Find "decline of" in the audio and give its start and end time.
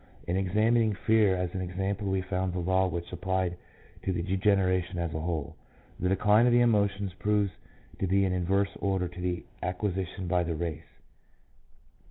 6.09-6.51